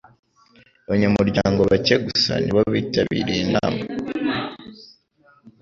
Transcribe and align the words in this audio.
Abanyamuryango 0.85 1.61
bake 1.71 1.95
gusa 2.05 2.31
ni 2.41 2.51
bo 2.55 2.61
bitabiriye 2.73 3.41
inama. 3.47 3.81